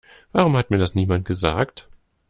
Warum 0.31 0.57
hat 0.57 0.71
mir 0.71 0.79
das 0.79 0.95
niemand 0.95 1.25
gesagt? 1.25 1.87